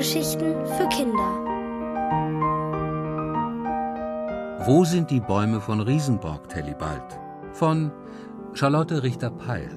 [0.00, 1.28] Hörgeschichten für Kinder.
[4.64, 7.20] Wo sind die Bäume von Riesenborg, Tellibald?
[7.52, 7.92] Von
[8.54, 9.68] Charlotte Richter-Peil.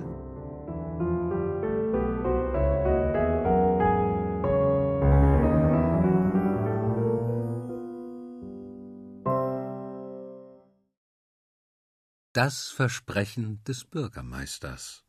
[12.32, 15.03] Das Versprechen des Bürgermeisters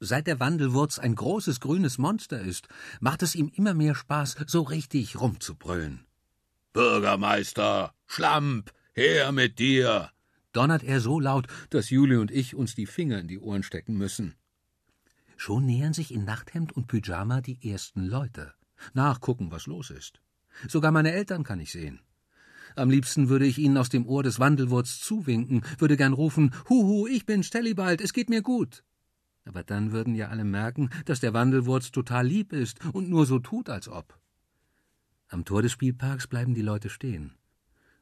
[0.00, 2.68] Seit der Wandelwurz ein großes grünes Monster ist,
[3.00, 6.06] macht es ihm immer mehr Spaß, so richtig rumzubrüllen.
[6.72, 10.10] Bürgermeister, Schlamp, her mit dir!
[10.52, 13.96] donnert er so laut, dass Juli und ich uns die Finger in die Ohren stecken
[13.96, 14.34] müssen.
[15.36, 18.54] Schon nähern sich in Nachthemd und Pyjama die ersten Leute.
[18.92, 20.20] Nachgucken, was los ist.
[20.66, 22.00] Sogar meine Eltern kann ich sehen.
[22.74, 27.06] Am liebsten würde ich ihnen aus dem Ohr des Wandelwurz zuwinken, würde gern rufen, Huhu,
[27.06, 28.82] ich bin Stellibald, es geht mir gut.
[29.48, 33.38] Aber dann würden ja alle merken, dass der Wandelwurz total lieb ist und nur so
[33.38, 34.20] tut, als ob.
[35.28, 37.34] Am Tor des Spielparks bleiben die Leute stehen.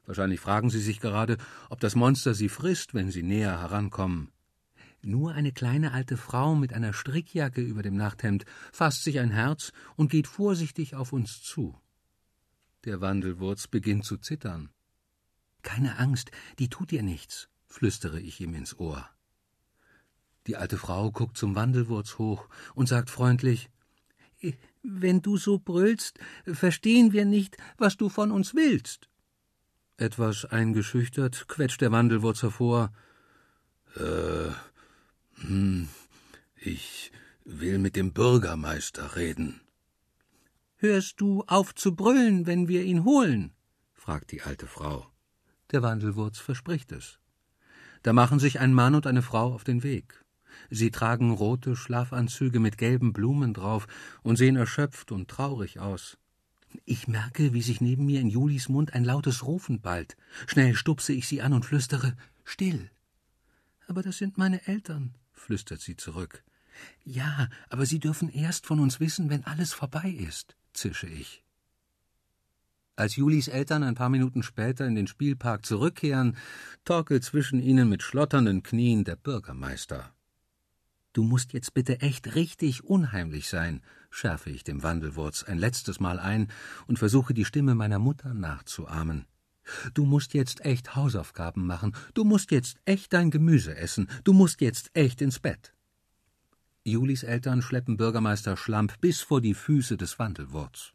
[0.05, 1.37] Wahrscheinlich fragen sie sich gerade,
[1.69, 4.29] ob das Monster sie frisst, wenn sie näher herankommen.
[5.01, 9.71] Nur eine kleine alte Frau mit einer Strickjacke über dem Nachthemd fasst sich ein Herz
[9.95, 11.79] und geht vorsichtig auf uns zu.
[12.83, 14.69] Der Wandelwurz beginnt zu zittern.
[15.61, 19.09] Keine Angst, die tut dir nichts, flüstere ich ihm ins Ohr.
[20.47, 23.69] Die alte Frau guckt zum Wandelwurz hoch und sagt freundlich
[24.81, 29.09] Wenn du so brüllst, verstehen wir nicht, was du von uns willst.
[29.97, 32.93] Etwas eingeschüchtert quetscht der Wandelwurz hervor.
[33.95, 34.51] Äh,
[35.41, 35.89] hm,
[36.55, 37.11] ich
[37.43, 39.59] will mit dem Bürgermeister reden.
[40.77, 43.51] Hörst du auf zu brüllen, wenn wir ihn holen?
[43.93, 45.11] fragt die alte Frau.
[45.71, 47.19] Der Wandelwurz verspricht es.
[48.03, 50.23] Da machen sich ein Mann und eine Frau auf den Weg.
[50.69, 53.87] Sie tragen rote Schlafanzüge mit gelben Blumen drauf
[54.23, 56.17] und sehen erschöpft und traurig aus.
[56.85, 60.17] Ich merke, wie sich neben mir in Julis Mund ein lautes Rufen ballt.
[60.47, 62.89] Schnell stupse ich sie an und flüstere Still.
[63.87, 66.43] Aber das sind meine Eltern, flüstert sie zurück.
[67.03, 71.43] Ja, aber sie dürfen erst von uns wissen, wenn alles vorbei ist zische ich.
[72.95, 76.35] Als Julis Eltern ein paar Minuten später in den Spielpark zurückkehren,
[76.83, 80.13] torkelt zwischen ihnen mit schlotternden Knien der Bürgermeister.
[81.17, 86.19] Du musst jetzt bitte echt richtig unheimlich sein, schärfe ich dem Wandelwurz ein letztes Mal
[86.19, 86.47] ein
[86.85, 89.25] und versuche die Stimme meiner Mutter nachzuahmen.
[89.95, 94.61] Du musst jetzt echt Hausaufgaben machen, du musst jetzt echt dein Gemüse essen, du musst
[94.61, 95.73] jetzt echt ins Bett.
[96.83, 100.93] Julis Eltern schleppen Bürgermeister Schlamp bis vor die Füße des Wandelwurz.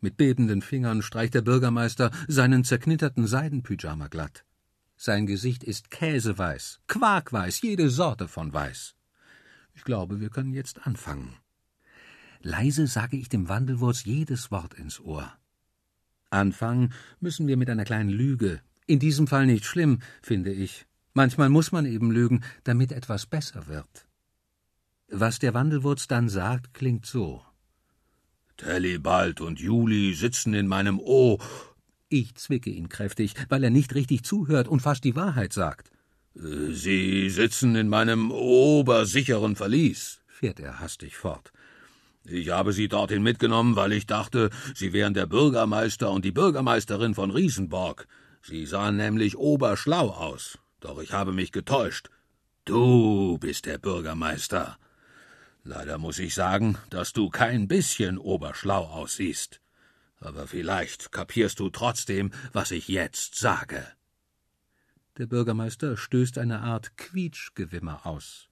[0.00, 4.46] Mit bebenden Fingern streicht der Bürgermeister seinen zerknitterten Seidenpyjama glatt.
[4.96, 8.94] Sein Gesicht ist käseweiß, quarkweiß, jede Sorte von weiß.
[9.74, 11.36] Ich glaube, wir können jetzt anfangen.
[12.40, 15.32] Leise sage ich dem Wandelwurz jedes Wort ins Ohr.
[16.30, 18.60] Anfangen müssen wir mit einer kleinen Lüge.
[18.86, 20.86] In diesem Fall nicht schlimm, finde ich.
[21.14, 24.06] Manchmal muss man eben lügen, damit etwas besser wird.
[25.08, 27.44] Was der Wandelwurz dann sagt, klingt so.
[28.56, 31.38] Tellibald und Juli sitzen in meinem O.
[32.08, 35.90] Ich zwicke ihn kräftig, weil er nicht richtig zuhört und fast die Wahrheit sagt.
[36.34, 41.52] Sie sitzen in meinem obersicheren Verlies, fährt er hastig fort.
[42.24, 47.14] Ich habe Sie dorthin mitgenommen, weil ich dachte, Sie wären der Bürgermeister und die Bürgermeisterin
[47.14, 48.06] von Riesenborg.
[48.42, 50.58] Sie sahen nämlich oberschlau aus.
[50.80, 52.08] Doch ich habe mich getäuscht.
[52.64, 54.78] Du bist der Bürgermeister.
[55.64, 59.60] Leider muss ich sagen, dass du kein bisschen oberschlau aussiehst.
[60.20, 63.84] Aber vielleicht kapierst du trotzdem, was ich jetzt sage.
[65.18, 68.48] Der Bürgermeister stößt eine Art Quietschgewimmer aus.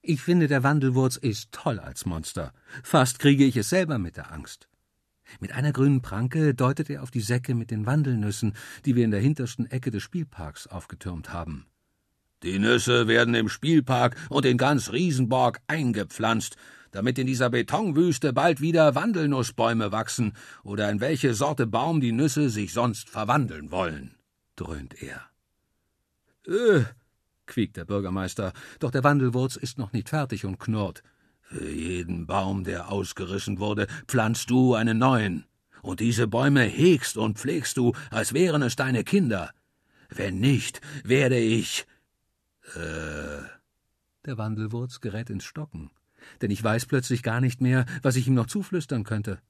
[0.00, 2.54] Ich finde, der Wandelwurz ist toll als Monster.
[2.82, 4.68] Fast kriege ich es selber mit der Angst.
[5.40, 9.10] Mit einer grünen Pranke deutet er auf die Säcke mit den Wandelnüssen, die wir in
[9.10, 11.66] der hintersten Ecke des Spielparks aufgetürmt haben.
[12.42, 16.56] Die Nüsse werden im Spielpark und in ganz Riesenborg eingepflanzt,
[16.90, 20.32] damit in dieser Betonwüste bald wieder Wandelnussbäume wachsen
[20.62, 24.14] oder in welche Sorte Baum die Nüsse sich sonst verwandeln wollen,
[24.56, 25.29] dröhnt er.
[26.46, 26.84] Äh,
[27.46, 31.02] quiekt der Bürgermeister, doch der Wandelwurz ist noch nicht fertig und knurrt.
[31.42, 35.46] Für jeden Baum, der ausgerissen wurde, pflanzt du einen neuen.
[35.82, 39.52] Und diese Bäume hegst und pflegst du, als wären es deine Kinder.
[40.08, 41.86] Wenn nicht, werde ich
[42.76, 43.42] äh.
[44.26, 45.90] Der Wandelwurz gerät ins Stocken,
[46.42, 49.40] denn ich weiß plötzlich gar nicht mehr, was ich ihm noch zuflüstern könnte.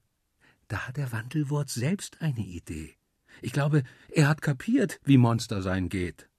[0.69, 2.95] Da hat der Wandelwurz selbst eine Idee.
[3.41, 6.30] Ich glaube, er hat kapiert, wie Monster sein geht.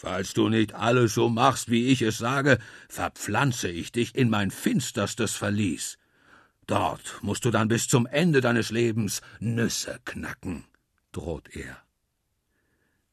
[0.00, 4.52] Falls du nicht alles so machst, wie ich es sage, verpflanze ich dich in mein
[4.52, 5.98] finsterstes Verlies.
[6.68, 10.62] Dort musst du dann bis zum Ende deines Lebens Nüsse knacken,
[11.10, 11.78] droht er.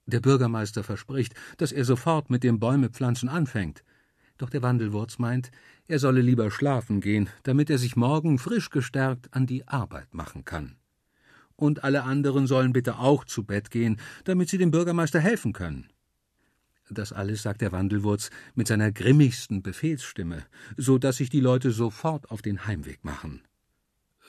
[0.05, 3.83] Der Bürgermeister verspricht, dass er sofort mit dem Bäumepflanzen anfängt.
[4.37, 5.49] Doch der Wandelwurz meint,
[5.87, 10.45] er solle lieber schlafen gehen, damit er sich morgen frisch gestärkt an die Arbeit machen
[10.45, 10.75] kann.
[11.55, 15.89] Und alle anderen sollen bitte auch zu Bett gehen, damit sie dem Bürgermeister helfen können.
[16.89, 20.45] Das alles sagt der Wandelwurz mit seiner grimmigsten Befehlsstimme,
[20.77, 23.41] so dass sich die Leute sofort auf den Heimweg machen.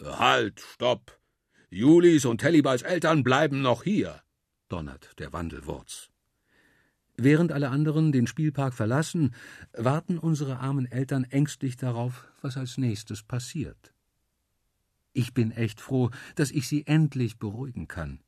[0.03, 1.19] Halt, stopp!
[1.69, 4.23] Julis und Tellibals Eltern bleiben noch hier
[4.69, 6.11] donnert der Wandelwurz.
[7.17, 9.35] Während alle anderen den Spielpark verlassen,
[9.73, 13.95] warten unsere armen Eltern ängstlich darauf, was als nächstes passiert.
[15.13, 18.21] Ich bin echt froh, dass ich sie endlich beruhigen kann.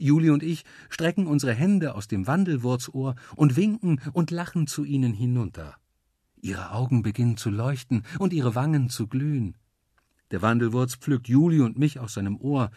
[0.00, 5.12] Juli und ich strecken unsere Hände aus dem Wandelwurzohr und winken und lachen zu ihnen
[5.12, 5.76] hinunter.
[6.40, 9.56] Ihre Augen beginnen zu leuchten und ihre Wangen zu glühen.
[10.30, 12.70] Der Wandelwurz pflückt Juli und mich aus seinem Ohr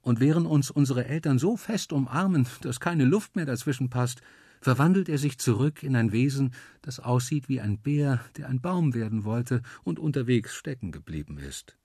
[0.00, 4.20] und während uns unsere Eltern so fest umarmen, dass keine Luft mehr dazwischen passt,
[4.60, 8.94] verwandelt er sich zurück in ein Wesen, das aussieht wie ein Bär, der ein Baum
[8.94, 11.76] werden wollte und unterwegs stecken geblieben ist.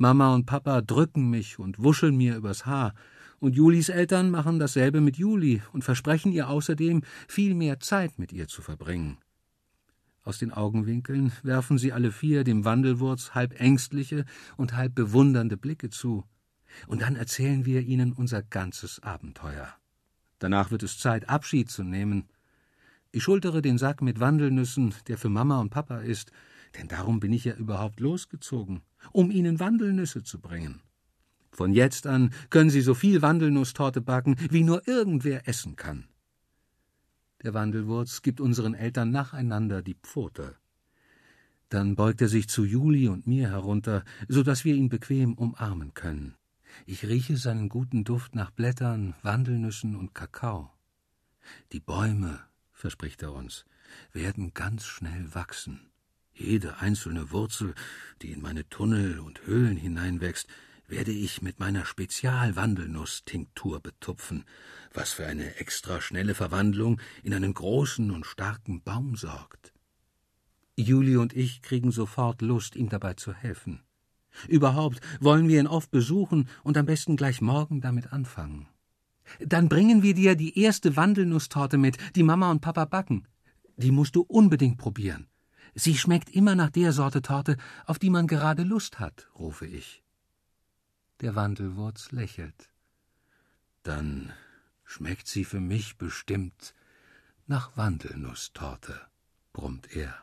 [0.00, 2.94] Mama und Papa drücken mich und wuscheln mir übers Haar,
[3.38, 8.32] und Julis Eltern machen dasselbe mit Juli und versprechen ihr außerdem, viel mehr Zeit mit
[8.32, 9.18] ihr zu verbringen.
[10.24, 14.24] Aus den Augenwinkeln werfen sie alle vier dem Wandelwurz halb ängstliche
[14.56, 16.24] und halb bewundernde Blicke zu
[16.86, 19.68] und dann erzählen wir Ihnen unser ganzes Abenteuer.
[20.38, 22.26] Danach wird es Zeit, Abschied zu nehmen.
[23.12, 26.32] Ich schultere den Sack mit Wandelnüssen, der für Mama und Papa ist,
[26.78, 28.80] denn darum bin ich ja überhaupt losgezogen,
[29.12, 30.80] um Ihnen Wandelnüsse zu bringen.
[31.52, 36.04] Von jetzt an können Sie so viel Wandelnusstorte backen, wie nur irgendwer essen kann.
[37.42, 40.56] Der Wandelwurz gibt unseren Eltern nacheinander die Pfote.
[41.70, 45.94] Dann beugt er sich zu Juli und mir herunter, so dass wir ihn bequem umarmen
[45.94, 46.34] können.
[46.86, 50.70] Ich rieche seinen guten Duft nach Blättern, Wandelnüssen und Kakao.
[51.72, 52.40] Die Bäume,
[52.72, 53.64] verspricht er uns,
[54.12, 55.89] werden ganz schnell wachsen.
[56.40, 57.74] Jede einzelne Wurzel,
[58.22, 60.48] die in meine Tunnel und Höhlen hineinwächst,
[60.88, 64.44] werde ich mit meiner Spezialwandelnuss-Tinktur betupfen,
[64.94, 69.74] was für eine extra schnelle Verwandlung in einen großen und starken Baum sorgt.
[70.76, 73.82] Julie und ich kriegen sofort Lust, ihm dabei zu helfen.
[74.48, 78.66] Überhaupt wollen wir ihn oft besuchen und am besten gleich morgen damit anfangen.
[79.40, 83.28] Dann bringen wir dir die erste Wandelnusstorte mit, die Mama und Papa backen.
[83.76, 85.29] Die musst du unbedingt probieren.
[85.74, 87.56] Sie schmeckt immer nach der Sorte Torte,
[87.86, 90.02] auf die man gerade Lust hat, rufe ich.
[91.20, 92.70] Der Wandelwurz lächelt.
[93.82, 94.32] Dann
[94.84, 96.74] schmeckt sie für mich bestimmt
[97.46, 99.00] nach Wandelnusstorte,
[99.52, 100.14] brummt er.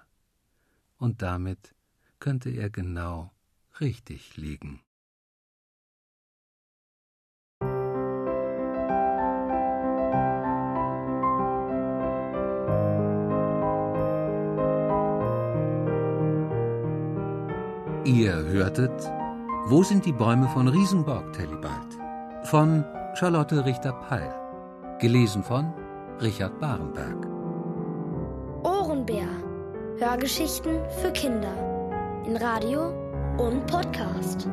[0.97, 1.75] Und damit
[2.19, 3.31] könnte er genau
[3.79, 4.81] richtig liegen.
[18.07, 19.11] Ihr hörtet
[19.65, 21.97] Wo sind die Bäume von Riesenborg, Tellibald?
[22.43, 24.33] Von Charlotte Richter-Peil.
[25.01, 25.73] Gelesen von
[26.21, 27.27] Richard Barenberg.
[28.63, 29.27] Ohrenbär.
[29.99, 31.51] Hörgeschichten für Kinder.
[32.25, 32.93] In Radio
[33.39, 34.47] und Podcast.